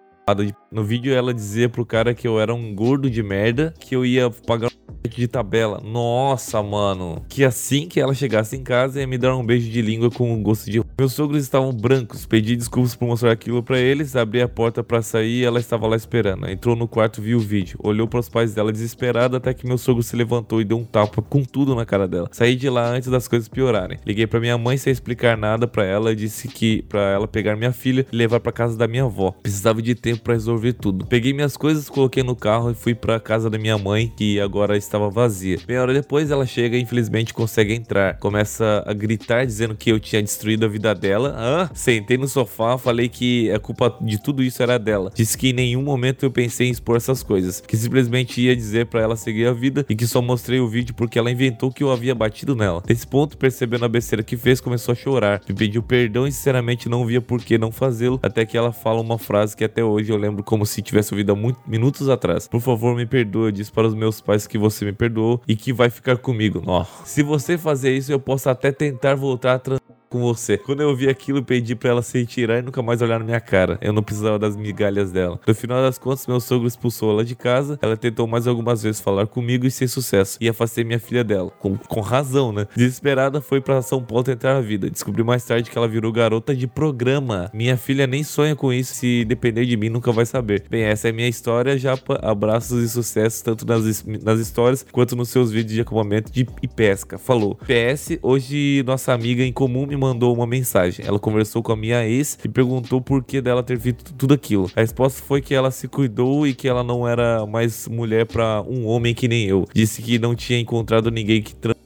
no 0.70 0.84
vídeo 0.84 1.14
ela 1.14 1.32
dizia 1.32 1.68
pro 1.68 1.86
cara 1.86 2.14
que 2.14 2.26
eu 2.26 2.40
era 2.40 2.54
um 2.54 2.74
gordo 2.74 3.10
de 3.10 3.22
merda, 3.22 3.74
que 3.78 3.94
eu 3.94 4.04
ia 4.04 4.30
pagar 4.30 4.70
de 5.04 5.26
tabela. 5.26 5.80
Nossa, 5.84 6.62
mano. 6.62 7.24
Que 7.28 7.44
assim 7.44 7.88
que 7.88 8.00
ela 8.00 8.14
chegasse 8.14 8.56
em 8.56 8.62
casa 8.62 9.00
ia 9.00 9.06
me 9.06 9.18
dar 9.18 9.36
um 9.36 9.44
beijo 9.44 9.70
de 9.70 9.82
língua 9.82 10.10
com 10.10 10.32
um 10.32 10.42
gosto 10.42 10.70
de. 10.70 10.82
Meus 10.98 11.12
sogros 11.12 11.42
estavam 11.42 11.72
brancos. 11.72 12.26
Pedi 12.26 12.56
desculpas 12.56 12.94
por 12.94 13.06
mostrar 13.06 13.32
aquilo 13.32 13.62
para 13.62 13.78
eles. 13.78 14.16
Abri 14.16 14.40
a 14.40 14.48
porta 14.48 14.82
para 14.82 15.02
sair 15.02 15.40
e 15.40 15.44
ela 15.44 15.58
estava 15.58 15.86
lá 15.86 15.96
esperando. 15.96 16.48
Entrou 16.48 16.74
no 16.74 16.88
quarto, 16.88 17.20
viu 17.20 17.38
o 17.38 17.40
vídeo. 17.40 17.78
Olhou 17.82 18.06
para 18.06 18.20
os 18.20 18.28
pais 18.28 18.54
dela 18.54 18.72
desesperada 18.72 19.36
até 19.36 19.52
que 19.52 19.66
meu 19.66 19.78
sogro 19.78 20.02
se 20.02 20.16
levantou 20.16 20.60
e 20.60 20.64
deu 20.64 20.78
um 20.78 20.84
tapa 20.84 21.22
com 21.22 21.42
tudo 21.42 21.74
na 21.74 21.84
cara 21.84 22.08
dela. 22.08 22.28
Saí 22.32 22.56
de 22.56 22.68
lá 22.68 22.88
antes 22.88 23.08
das 23.08 23.28
coisas 23.28 23.48
piorarem. 23.48 23.98
Liguei 24.06 24.26
para 24.26 24.40
minha 24.40 24.58
mãe 24.58 24.76
sem 24.76 24.92
explicar 24.92 25.36
nada 25.36 25.66
para 25.66 25.84
ela. 25.84 26.14
Disse 26.14 26.48
que 26.48 26.82
para 26.82 27.00
ela 27.00 27.28
pegar 27.28 27.56
minha 27.56 27.72
filha 27.72 28.06
e 28.10 28.16
levar 28.16 28.40
para 28.40 28.52
casa 28.52 28.76
da 28.76 28.88
minha 28.88 29.04
avó. 29.04 29.32
Precisava 29.42 29.82
de 29.82 29.94
tempo 29.94 30.22
para 30.22 30.34
resolver 30.34 30.72
tudo. 30.72 31.06
Peguei 31.06 31.32
minhas 31.32 31.56
coisas, 31.56 31.88
coloquei 31.88 32.22
no 32.22 32.34
carro 32.34 32.70
e 32.70 32.74
fui 32.74 32.94
para 32.94 33.20
casa 33.20 33.50
da 33.50 33.58
minha 33.58 33.76
mãe, 33.78 34.12
que 34.16 34.40
agora 34.40 34.76
estava 34.88 35.08
vazia. 35.10 35.58
Meia 35.68 35.82
hora 35.82 35.94
depois 35.94 36.30
ela 36.30 36.46
chega 36.46 36.76
e 36.76 36.80
infelizmente 36.80 37.32
consegue 37.32 37.74
entrar. 37.74 38.18
Começa 38.18 38.82
a 38.86 38.92
gritar 38.92 39.44
dizendo 39.44 39.74
que 39.74 39.90
eu 39.90 40.00
tinha 40.00 40.22
destruído 40.22 40.64
a 40.64 40.68
vida 40.68 40.94
dela. 40.94 41.34
Ah, 41.36 41.70
sentei 41.74 42.16
no 42.16 42.26
sofá, 42.26 42.76
falei 42.76 43.08
que 43.08 43.50
a 43.52 43.58
culpa 43.58 43.96
de 44.00 44.20
tudo 44.20 44.42
isso 44.42 44.62
era 44.62 44.78
dela. 44.78 45.10
Disse 45.14 45.36
que 45.36 45.50
em 45.50 45.52
nenhum 45.52 45.82
momento 45.82 46.24
eu 46.24 46.30
pensei 46.30 46.68
em 46.68 46.70
expor 46.70 46.96
essas 46.96 47.22
coisas, 47.22 47.60
que 47.60 47.76
simplesmente 47.76 48.40
ia 48.40 48.56
dizer 48.56 48.86
para 48.86 49.00
ela 49.00 49.16
seguir 49.16 49.46
a 49.46 49.52
vida 49.52 49.84
e 49.88 49.94
que 49.94 50.06
só 50.06 50.20
mostrei 50.20 50.60
o 50.60 50.68
vídeo 50.68 50.94
porque 50.94 51.18
ela 51.18 51.30
inventou 51.30 51.70
que 51.70 51.82
eu 51.82 51.92
havia 51.92 52.14
batido 52.14 52.56
nela. 52.56 52.82
Nesse 52.88 53.06
ponto, 53.06 53.36
percebendo 53.36 53.84
a 53.84 53.88
besteira 53.88 54.22
que 54.22 54.36
fez, 54.36 54.60
começou 54.60 54.92
a 54.92 54.96
chorar. 54.96 55.40
Me 55.48 55.54
pediu 55.54 55.82
perdão 55.82 56.26
e 56.26 56.32
sinceramente 56.32 56.88
não 56.88 57.04
via 57.04 57.20
por 57.20 57.42
que 57.42 57.58
não 57.58 57.70
fazê-lo, 57.70 58.18
até 58.22 58.44
que 58.44 58.56
ela 58.56 58.72
fala 58.72 59.00
uma 59.00 59.18
frase 59.18 59.56
que 59.56 59.64
até 59.64 59.84
hoje 59.84 60.10
eu 60.10 60.16
lembro 60.16 60.42
como 60.42 60.64
se 60.64 60.82
tivesse 60.82 61.12
ouvido 61.12 61.32
há 61.32 61.36
muito, 61.36 61.60
minutos 61.66 62.08
atrás. 62.08 62.48
Por 62.48 62.60
favor, 62.60 62.96
me 62.96 63.06
perdoe, 63.06 63.52
disse 63.52 63.70
para 63.70 63.86
os 63.86 63.94
meus 63.94 64.20
pais 64.20 64.46
que 64.46 64.58
você 64.58 64.77
me 64.84 64.92
perdoou 64.92 65.40
e 65.46 65.56
que 65.56 65.72
vai 65.72 65.90
ficar 65.90 66.16
comigo. 66.16 66.60
Nossa, 66.64 67.04
se 67.04 67.22
você 67.22 67.56
fazer 67.58 67.96
isso, 67.96 68.12
eu 68.12 68.20
posso 68.20 68.48
até 68.48 68.72
tentar 68.72 69.14
voltar 69.14 69.54
a 69.54 69.58
trans 69.58 69.77
com 70.08 70.20
você. 70.20 70.56
Quando 70.56 70.82
eu 70.82 70.94
vi 70.94 71.08
aquilo, 71.08 71.42
pedi 71.42 71.74
para 71.74 71.90
ela 71.90 72.02
se 72.02 72.18
retirar 72.18 72.58
e 72.58 72.62
nunca 72.62 72.82
mais 72.82 73.02
olhar 73.02 73.18
na 73.18 73.24
minha 73.24 73.40
cara. 73.40 73.78
Eu 73.80 73.92
não 73.92 74.02
precisava 74.02 74.38
das 74.38 74.56
migalhas 74.56 75.12
dela. 75.12 75.38
No 75.46 75.54
final 75.54 75.82
das 75.82 75.98
contas, 75.98 76.26
meu 76.26 76.40
sogro 76.40 76.66
expulsou 76.66 77.10
ela 77.10 77.24
de 77.24 77.34
casa. 77.34 77.78
Ela 77.82 77.96
tentou 77.96 78.26
mais 78.26 78.46
algumas 78.46 78.82
vezes 78.82 79.00
falar 79.00 79.26
comigo 79.26 79.66
e 79.66 79.70
sem 79.70 79.86
sucesso. 79.86 80.38
E 80.40 80.48
afastei 80.48 80.84
minha 80.84 80.98
filha 80.98 81.22
dela. 81.22 81.50
Com, 81.58 81.76
com 81.76 82.00
razão, 82.00 82.52
né? 82.52 82.66
Desesperada, 82.74 83.40
foi 83.40 83.60
para 83.60 83.82
São 83.82 84.02
Paulo 84.02 84.24
tentar 84.24 84.56
a 84.56 84.60
vida. 84.60 84.90
Descobri 84.90 85.22
mais 85.22 85.44
tarde 85.44 85.70
que 85.70 85.76
ela 85.76 85.88
virou 85.88 86.10
garota 86.12 86.54
de 86.54 86.66
programa. 86.66 87.50
Minha 87.52 87.76
filha 87.76 88.06
nem 88.06 88.22
sonha 88.22 88.56
com 88.56 88.72
isso. 88.72 88.94
Se 88.94 89.24
depender 89.24 89.66
de 89.66 89.76
mim, 89.76 89.88
nunca 89.88 90.12
vai 90.12 90.24
saber. 90.24 90.64
Bem, 90.70 90.84
essa 90.84 91.08
é 91.08 91.12
minha 91.12 91.28
história. 91.28 91.78
Japa, 91.78 92.18
abraços 92.22 92.82
e 92.82 92.88
sucesso 92.88 93.44
tanto 93.44 93.66
nas, 93.66 94.04
nas 94.22 94.40
histórias 94.40 94.84
quanto 94.90 95.14
nos 95.14 95.28
seus 95.28 95.50
vídeos 95.50 95.74
de 95.74 95.80
acampamento 95.80 96.32
de, 96.32 96.46
e 96.62 96.68
pesca. 96.68 97.18
Falou. 97.18 97.56
PS, 97.56 98.18
hoje 98.22 98.82
nossa 98.86 99.12
amiga 99.12 99.42
em 99.42 99.52
comum 99.52 99.86
me 99.86 99.97
mandou 99.98 100.34
uma 100.34 100.46
mensagem. 100.46 101.04
Ela 101.04 101.18
conversou 101.18 101.62
com 101.62 101.72
a 101.72 101.76
minha 101.76 102.06
ex 102.06 102.38
e 102.44 102.48
perguntou 102.48 103.00
por 103.00 103.22
que 103.22 103.40
dela 103.40 103.62
ter 103.62 103.78
feito 103.78 104.14
tudo 104.14 104.32
aquilo. 104.34 104.70
A 104.74 104.80
resposta 104.80 105.22
foi 105.22 105.42
que 105.42 105.54
ela 105.54 105.70
se 105.70 105.88
cuidou 105.88 106.46
e 106.46 106.54
que 106.54 106.68
ela 106.68 106.82
não 106.82 107.06
era 107.06 107.44
mais 107.46 107.86
mulher 107.88 108.26
para 108.26 108.62
um 108.62 108.86
homem 108.86 109.14
que 109.14 109.28
nem 109.28 109.44
eu. 109.44 109.66
Disse 109.74 110.00
que 110.00 110.18
não 110.18 110.34
tinha 110.34 110.58
encontrado 110.58 111.10
ninguém 111.10 111.42
que 111.42 111.54
trans 111.54 111.76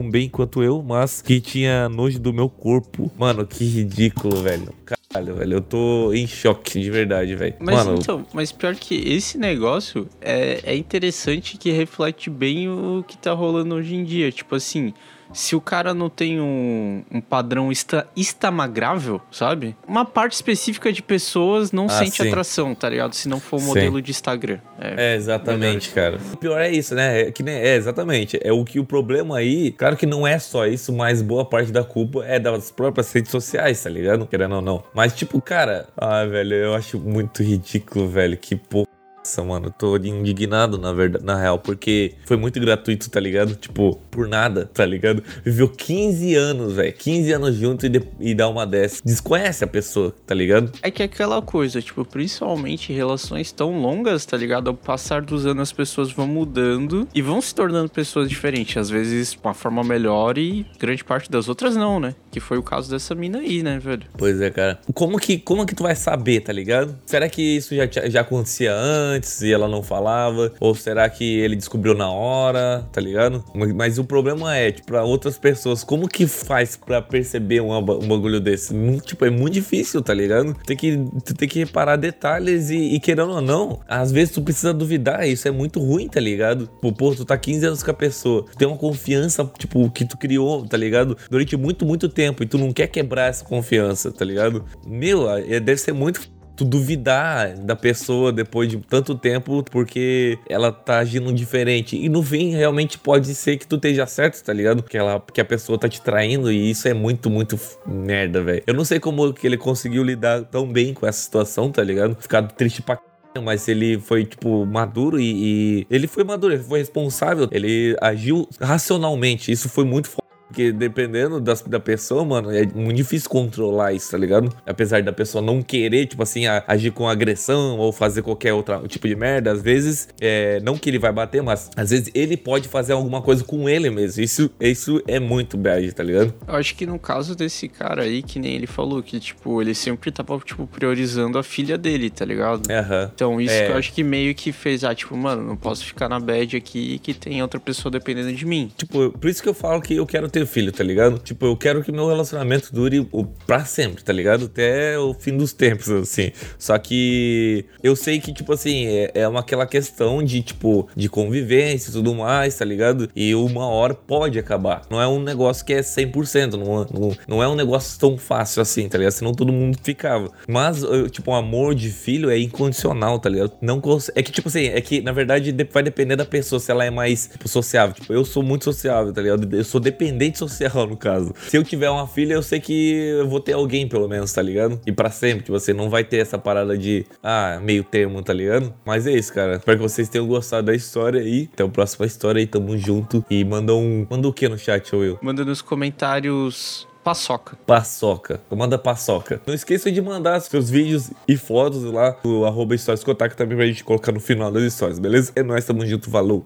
tão 0.00 0.10
bem 0.10 0.28
quanto 0.28 0.62
eu, 0.62 0.82
mas 0.82 1.20
que 1.20 1.40
tinha 1.40 1.88
nojo 1.88 2.18
do 2.18 2.32
meu 2.32 2.48
corpo. 2.48 3.10
Mano, 3.18 3.46
que 3.46 3.64
ridículo, 3.64 4.42
velho. 4.42 4.72
Caralho, 4.84 5.34
velho, 5.34 5.54
eu 5.54 5.60
tô 5.60 6.12
em 6.14 6.26
choque, 6.26 6.80
de 6.80 6.90
verdade, 6.90 7.34
velho. 7.34 7.54
Mas 7.60 7.74
Mano, 7.74 7.98
então, 7.98 8.26
mas 8.32 8.50
pior 8.50 8.74
que 8.74 8.94
esse 8.94 9.36
negócio 9.36 10.08
é, 10.20 10.60
é 10.64 10.76
interessante 10.76 11.58
que 11.58 11.70
reflete 11.70 12.30
bem 12.30 12.68
o 12.68 13.04
que 13.06 13.18
tá 13.18 13.32
rolando 13.32 13.74
hoje 13.74 13.94
em 13.94 14.04
dia. 14.04 14.32
Tipo 14.32 14.54
assim, 14.54 14.94
se 15.32 15.54
o 15.56 15.60
cara 15.60 15.94
não 15.94 16.08
tem 16.08 16.40
um, 16.40 17.02
um 17.10 17.20
padrão 17.20 17.70
esta, 17.70 18.06
instagrável, 18.16 19.20
sabe? 19.30 19.76
Uma 19.86 20.04
parte 20.04 20.32
específica 20.32 20.92
de 20.92 21.02
pessoas 21.02 21.72
não 21.72 21.86
Ah, 21.86 21.90
sente 21.90 22.22
sim. 22.22 22.28
atração, 22.28 22.74
tá 22.74 22.88
ligado? 22.88 23.14
Se 23.14 23.28
não 23.28 23.38
for 23.40 23.56
o 23.56 23.60
Sim. 23.60 23.66
modelo 23.66 24.02
de 24.02 24.10
Instagram. 24.10 24.58
É, 24.78 25.14
exatamente, 25.14 25.90
cara. 25.90 26.18
O 26.32 26.36
pior 26.36 26.60
é 26.60 26.70
isso, 26.70 26.94
né? 26.94 27.22
É, 27.22 27.30
que 27.30 27.42
nem, 27.42 27.54
é, 27.54 27.76
exatamente. 27.76 28.38
É 28.42 28.52
o 28.52 28.64
que 28.64 28.78
o 28.80 28.84
problema 28.84 29.38
aí, 29.38 29.70
claro 29.72 29.96
que 29.96 30.06
não 30.06 30.26
é 30.26 30.38
só 30.38 30.66
isso, 30.66 30.92
mas 30.92 31.22
boa 31.22 31.44
parte 31.44 31.70
da 31.70 31.84
culpa 31.84 32.24
é 32.24 32.38
das 32.38 32.70
próprias 32.70 33.12
redes 33.12 33.30
sociais, 33.30 33.82
tá 33.82 33.90
ligado? 33.90 34.26
Querendo 34.26 34.56
ou 34.56 34.62
não. 34.62 34.82
Mas, 34.94 35.14
tipo, 35.14 35.40
cara, 35.40 35.88
ah, 35.96 36.24
velho, 36.24 36.54
eu 36.54 36.74
acho 36.74 36.98
muito 36.98 37.42
ridículo, 37.42 38.08
velho. 38.08 38.36
Que 38.36 38.56
porra. 38.56 38.86
Nossa, 39.30 39.44
mano, 39.44 39.66
eu 39.68 39.70
tô 39.70 39.96
indignado, 39.96 40.76
na 40.76 40.92
verdade, 40.92 41.24
na 41.24 41.40
real, 41.40 41.56
porque 41.56 42.14
foi 42.26 42.36
muito 42.36 42.58
gratuito, 42.58 43.08
tá 43.08 43.20
ligado? 43.20 43.54
Tipo, 43.54 43.96
por 44.10 44.26
nada, 44.26 44.68
tá 44.74 44.84
ligado? 44.84 45.22
Viveu 45.44 45.68
15 45.68 46.34
anos, 46.34 46.72
velho. 46.74 46.92
15 46.92 47.30
anos 47.32 47.54
junto 47.54 47.86
e, 47.86 47.88
de- 47.88 48.02
e 48.18 48.34
dá 48.34 48.48
uma 48.48 48.66
dessa. 48.66 49.00
Desconhece 49.04 49.62
a 49.62 49.68
pessoa, 49.68 50.12
tá 50.26 50.34
ligado? 50.34 50.72
É 50.82 50.90
que 50.90 51.00
é 51.00 51.04
aquela 51.06 51.40
coisa, 51.40 51.80
tipo, 51.80 52.04
principalmente 52.04 52.92
relações 52.92 53.52
tão 53.52 53.80
longas, 53.80 54.24
tá 54.26 54.36
ligado? 54.36 54.66
Ao 54.68 54.74
passar 54.74 55.22
dos 55.22 55.46
anos 55.46 55.62
as 55.68 55.72
pessoas 55.72 56.10
vão 56.10 56.26
mudando 56.26 57.06
e 57.14 57.22
vão 57.22 57.40
se 57.40 57.54
tornando 57.54 57.88
pessoas 57.88 58.28
diferentes. 58.28 58.76
Às 58.76 58.90
vezes 58.90 59.38
uma 59.44 59.54
forma 59.54 59.84
melhor 59.84 60.38
e 60.38 60.66
grande 60.78 61.04
parte 61.04 61.30
das 61.30 61.48
outras 61.48 61.76
não, 61.76 62.00
né? 62.00 62.16
Que 62.32 62.40
foi 62.40 62.58
o 62.58 62.62
caso 62.64 62.90
dessa 62.90 63.14
mina 63.14 63.38
aí, 63.38 63.62
né, 63.62 63.78
velho? 63.78 64.02
Pois 64.18 64.40
é, 64.40 64.50
cara. 64.50 64.80
Como 64.92 65.18
que, 65.20 65.38
como 65.38 65.64
que 65.64 65.74
tu 65.74 65.84
vai 65.84 65.94
saber, 65.94 66.40
tá 66.40 66.52
ligado? 66.52 66.96
Será 67.06 67.28
que 67.28 67.40
isso 67.42 67.76
já, 67.76 67.86
já 68.08 68.22
acontecia 68.22 68.74
antes? 68.74 69.19
Antes 69.20 69.42
e 69.42 69.52
ela 69.52 69.68
não 69.68 69.82
falava? 69.82 70.52
Ou 70.58 70.74
será 70.74 71.08
que 71.08 71.38
ele 71.38 71.54
descobriu 71.54 71.94
na 71.94 72.10
hora, 72.10 72.88
tá 72.90 73.00
ligado? 73.00 73.44
Mas 73.76 73.98
o 73.98 74.04
problema 74.04 74.56
é, 74.56 74.72
tipo, 74.72 74.88
pra 74.88 75.04
outras 75.04 75.38
pessoas, 75.38 75.84
como 75.84 76.08
que 76.08 76.26
faz 76.26 76.76
pra 76.76 77.02
perceber 77.02 77.60
um, 77.60 77.76
um 77.76 78.08
bagulho 78.08 78.40
desse? 78.40 78.74
Tipo, 79.04 79.26
é 79.26 79.30
muito 79.30 79.54
difícil, 79.54 80.02
tá 80.02 80.14
ligado? 80.14 80.54
Tem 80.64 80.76
que, 80.76 80.98
tem 81.36 81.48
que 81.48 81.58
reparar 81.60 81.96
detalhes 81.96 82.70
e, 82.70 82.94
e, 82.94 83.00
querendo 83.00 83.32
ou 83.32 83.40
não, 83.40 83.80
às 83.86 84.10
vezes 84.10 84.34
tu 84.34 84.42
precisa 84.42 84.72
duvidar, 84.72 85.28
isso 85.28 85.46
é 85.46 85.50
muito 85.50 85.78
ruim, 85.78 86.08
tá 86.08 86.20
ligado? 86.20 86.68
Pô, 86.80 86.92
pô, 86.92 87.14
tu 87.14 87.24
tá 87.24 87.36
15 87.36 87.66
anos 87.66 87.82
com 87.82 87.90
a 87.90 87.94
pessoa, 87.94 88.46
tem 88.56 88.66
uma 88.66 88.76
confiança, 88.76 89.48
tipo, 89.58 89.90
que 89.90 90.04
tu 90.04 90.16
criou, 90.16 90.66
tá 90.66 90.76
ligado? 90.76 91.16
Durante 91.30 91.56
muito, 91.56 91.84
muito 91.84 92.08
tempo 92.08 92.42
e 92.42 92.46
tu 92.46 92.56
não 92.56 92.72
quer 92.72 92.86
quebrar 92.86 93.26
essa 93.26 93.44
confiança, 93.44 94.10
tá 94.10 94.24
ligado? 94.24 94.64
Meu, 94.86 95.28
é, 95.30 95.60
deve 95.60 95.80
ser 95.80 95.92
muito 95.92 96.20
tu 96.60 96.64
duvidar 96.66 97.56
da 97.56 97.74
pessoa 97.74 98.30
depois 98.30 98.68
de 98.68 98.76
tanto 98.76 99.14
tempo 99.14 99.64
porque 99.70 100.38
ela 100.46 100.70
tá 100.70 100.98
agindo 100.98 101.32
diferente. 101.32 101.96
E 101.96 102.06
no 102.06 102.22
fim, 102.22 102.50
realmente 102.50 102.98
pode 102.98 103.34
ser 103.34 103.56
que 103.56 103.66
tu 103.66 103.76
esteja 103.76 104.04
certo, 104.04 104.44
tá 104.44 104.52
ligado? 104.52 104.82
Que, 104.82 104.98
ela, 104.98 105.22
que 105.32 105.40
a 105.40 105.44
pessoa 105.44 105.78
tá 105.78 105.88
te 105.88 106.02
traindo 106.02 106.52
e 106.52 106.70
isso 106.70 106.86
é 106.86 106.92
muito, 106.92 107.30
muito 107.30 107.58
merda, 107.86 108.42
velho. 108.42 108.62
Eu 108.66 108.74
não 108.74 108.84
sei 108.84 109.00
como 109.00 109.32
que 109.32 109.46
ele 109.46 109.56
conseguiu 109.56 110.02
lidar 110.02 110.44
tão 110.44 110.70
bem 110.70 110.92
com 110.92 111.06
essa 111.06 111.22
situação, 111.22 111.72
tá 111.72 111.82
ligado? 111.82 112.14
Ficado 112.20 112.52
triste 112.52 112.82
pra 112.82 113.00
mas 113.42 113.68
ele 113.68 113.98
foi, 114.00 114.24
tipo, 114.24 114.66
maduro 114.66 115.20
e, 115.20 115.82
e, 115.82 115.86
ele 115.88 116.08
foi 116.08 116.24
maduro, 116.24 116.52
ele 116.52 116.64
foi 116.64 116.80
responsável, 116.80 117.48
ele 117.52 117.96
agiu 118.02 118.46
racionalmente. 118.60 119.52
Isso 119.52 119.68
foi 119.68 119.84
muito 119.84 120.10
porque 120.50 120.72
dependendo 120.72 121.40
das, 121.40 121.62
da 121.62 121.78
pessoa, 121.78 122.24
mano, 122.24 122.50
é 122.50 122.66
muito 122.74 122.96
difícil 122.96 123.30
controlar 123.30 123.92
isso, 123.92 124.10
tá 124.10 124.18
ligado? 124.18 124.52
Apesar 124.66 125.00
da 125.00 125.12
pessoa 125.12 125.40
não 125.40 125.62
querer, 125.62 126.06
tipo 126.06 126.22
assim, 126.22 126.44
agir 126.66 126.90
com 126.90 127.08
agressão 127.08 127.78
ou 127.78 127.92
fazer 127.92 128.22
qualquer 128.22 128.52
outro 128.52 128.86
tipo 128.88 129.06
de 129.06 129.14
merda, 129.14 129.52
às 129.52 129.62
vezes, 129.62 130.08
é, 130.20 130.60
não 130.60 130.76
que 130.76 130.90
ele 130.90 130.98
vai 130.98 131.12
bater, 131.12 131.40
mas 131.40 131.70
às 131.76 131.90
vezes 131.90 132.10
ele 132.14 132.36
pode 132.36 132.68
fazer 132.68 132.92
alguma 132.92 133.22
coisa 133.22 133.44
com 133.44 133.68
ele 133.68 133.90
mesmo. 133.90 134.22
Isso, 134.22 134.50
isso 134.60 135.00
é 135.06 135.20
muito 135.20 135.56
bad, 135.56 135.92
tá 135.92 136.02
ligado? 136.02 136.34
Eu 136.46 136.56
acho 136.56 136.74
que 136.74 136.84
no 136.84 136.98
caso 136.98 137.36
desse 137.36 137.68
cara 137.68 138.02
aí, 138.02 138.20
que 138.20 138.40
nem 138.40 138.56
ele 138.56 138.66
falou, 138.66 139.00
que, 139.02 139.20
tipo, 139.20 139.62
ele 139.62 139.74
sempre 139.74 140.10
tava, 140.10 140.36
tipo, 140.40 140.66
priorizando 140.66 141.38
a 141.38 141.44
filha 141.44 141.78
dele, 141.78 142.10
tá 142.10 142.24
ligado? 142.24 142.66
Uhum. 142.66 143.10
Então, 143.14 143.40
isso 143.40 143.54
é. 143.54 143.66
que 143.66 143.72
eu 143.72 143.76
acho 143.76 143.92
que 143.92 144.02
meio 144.02 144.34
que 144.34 144.50
fez, 144.50 144.82
ah, 144.82 144.94
tipo, 144.94 145.16
mano, 145.16 145.42
não 145.42 145.56
posso 145.56 145.84
ficar 145.84 146.08
na 146.08 146.18
bad 146.18 146.56
aqui 146.56 146.98
que 146.98 147.14
tem 147.14 147.40
outra 147.40 147.60
pessoa 147.60 147.92
dependendo 147.92 148.32
de 148.32 148.44
mim. 148.44 148.72
Tipo, 148.76 149.10
por 149.10 149.30
isso 149.30 149.40
que 149.40 149.48
eu 149.48 149.54
falo 149.54 149.80
que 149.80 149.94
eu 149.94 150.06
quero 150.06 150.28
ter 150.28 150.39
ter 150.40 150.46
filho, 150.46 150.72
tá 150.72 150.82
ligado? 150.82 151.18
Tipo, 151.18 151.46
eu 151.46 151.56
quero 151.56 151.82
que 151.82 151.92
meu 151.92 152.06
relacionamento 152.06 152.72
dure 152.72 153.06
o, 153.12 153.24
pra 153.24 153.64
sempre, 153.64 154.02
tá 154.02 154.12
ligado? 154.12 154.46
Até 154.46 154.98
o 154.98 155.14
fim 155.14 155.36
dos 155.36 155.52
tempos, 155.52 155.90
assim. 155.90 156.32
Só 156.58 156.78
que 156.78 157.64
eu 157.82 157.94
sei 157.94 158.20
que, 158.20 158.32
tipo 158.32 158.52
assim, 158.52 158.86
é, 158.86 159.10
é 159.14 159.28
uma, 159.28 159.40
aquela 159.40 159.66
questão 159.66 160.22
de, 160.22 160.42
tipo, 160.42 160.88
de 160.96 161.08
convivência 161.08 161.90
e 161.90 161.92
tudo 161.92 162.14
mais, 162.14 162.56
tá 162.56 162.64
ligado? 162.64 163.08
E 163.14 163.34
uma 163.34 163.66
hora 163.66 163.94
pode 163.94 164.38
acabar. 164.38 164.82
Não 164.90 165.00
é 165.00 165.06
um 165.06 165.22
negócio 165.22 165.64
que 165.64 165.72
é 165.72 165.80
100%, 165.80 166.52
não, 166.52 167.00
não, 167.00 167.16
não 167.26 167.42
é 167.42 167.48
um 167.48 167.54
negócio 167.54 167.98
tão 167.98 168.16
fácil 168.16 168.62
assim, 168.62 168.88
tá 168.88 168.98
ligado? 168.98 169.12
Senão 169.12 169.32
todo 169.32 169.52
mundo 169.52 169.78
ficava. 169.82 170.30
Mas, 170.48 170.82
tipo, 171.10 171.30
o 171.30 171.34
amor 171.34 171.74
de 171.74 171.90
filho 171.90 172.30
é 172.30 172.38
incondicional, 172.38 173.18
tá 173.18 173.28
ligado? 173.28 173.52
Não 173.60 173.80
É 174.14 174.22
que, 174.22 174.32
tipo 174.32 174.48
assim, 174.48 174.66
é 174.66 174.80
que, 174.80 175.00
na 175.00 175.12
verdade, 175.12 175.54
vai 175.72 175.82
depender 175.82 176.16
da 176.16 176.24
pessoa, 176.24 176.60
se 176.60 176.70
ela 176.70 176.84
é 176.84 176.90
mais, 176.90 177.28
tipo, 177.28 177.48
sociável. 177.48 177.94
Tipo, 177.94 178.12
eu 178.12 178.24
sou 178.24 178.42
muito 178.42 178.64
sociável, 178.64 179.12
tá 179.12 179.20
ligado? 179.20 179.54
Eu 179.54 179.64
sou 179.64 179.80
dependente 179.80 180.29
rede 180.30 180.38
social, 180.38 180.86
no 180.86 180.96
caso. 180.96 181.34
Se 181.48 181.56
eu 181.56 181.64
tiver 181.64 181.90
uma 181.90 182.06
filha, 182.06 182.34
eu 182.34 182.42
sei 182.42 182.60
que 182.60 182.94
eu 183.18 183.28
vou 183.28 183.40
ter 183.40 183.52
alguém, 183.52 183.88
pelo 183.88 184.08
menos, 184.08 184.32
tá 184.32 184.40
ligado? 184.40 184.80
E 184.86 184.92
para 184.92 185.10
sempre, 185.10 185.44
que 185.44 185.50
você 185.50 185.72
não 185.72 185.90
vai 185.90 186.04
ter 186.04 186.18
essa 186.18 186.38
parada 186.38 186.78
de, 186.78 187.04
ah, 187.22 187.60
meio 187.62 187.82
termo, 187.84 188.22
tá 188.22 188.32
ligado? 188.32 188.72
Mas 188.84 189.06
é 189.06 189.12
isso, 189.12 189.32
cara. 189.34 189.56
Espero 189.56 189.78
que 189.78 189.82
vocês 189.82 190.08
tenham 190.08 190.26
gostado 190.26 190.66
da 190.66 190.74
história 190.74 191.20
aí. 191.20 191.48
Até 191.52 191.64
a 191.64 191.68
próxima 191.68 192.06
história 192.06 192.38
aí, 192.38 192.46
tamo 192.46 192.78
junto. 192.78 193.24
E 193.28 193.44
manda 193.44 193.74
um. 193.74 194.06
Manda 194.08 194.28
o 194.28 194.32
que 194.32 194.48
no 194.48 194.56
chat, 194.56 194.94
ou 194.94 195.04
eu? 195.04 195.18
Manda 195.20 195.44
nos 195.44 195.60
comentários 195.60 196.88
Paçoca. 197.02 197.56
Paçoca. 197.66 198.40
Manda 198.50 198.78
paçoca. 198.78 199.40
Não 199.46 199.54
esqueça 199.54 199.90
de 199.90 200.02
mandar 200.02 200.38
seus 200.40 200.68
vídeos 200.68 201.10
e 201.26 201.34
fotos 201.34 201.82
lá 201.84 202.14
no 202.22 202.44
arroba 202.44 202.74
Histórias 202.74 203.02
também 203.34 203.56
pra 203.56 203.66
gente 203.66 203.82
colocar 203.82 204.12
no 204.12 204.20
final 204.20 204.52
das 204.52 204.62
histórias, 204.64 204.98
beleza? 204.98 205.32
É 205.34 205.42
nóis, 205.42 205.64
tamo 205.64 205.84
junto, 205.86 206.10
valeu. 206.10 206.44